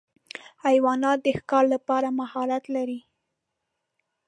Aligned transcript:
حیوانات 0.65 1.17
د 1.23 1.27
ښکار 1.39 1.65
لپاره 1.73 2.07
مهارت 2.19 2.63
لري. 2.75 2.99